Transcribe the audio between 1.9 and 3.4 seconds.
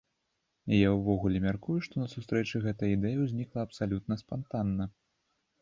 на сустрэчы гэтая ідэя